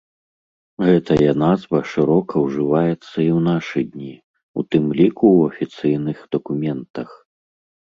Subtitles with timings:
[0.85, 4.11] Гэтая назва шырока ўжываецца і ў нашы дні,
[4.61, 7.09] у тым ліку ў афіцыйных дакументах.